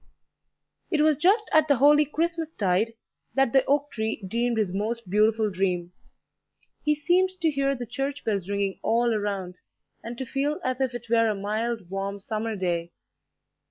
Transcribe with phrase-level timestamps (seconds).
[0.89, 2.95] It was just at the holy Christmas tide
[3.35, 5.93] that the oak tree dreamed his most beautiful dream.
[6.83, 9.59] He seemed to hear the church bells ringing all around,
[10.03, 12.93] and to feel as if it were a mild, warm summer day.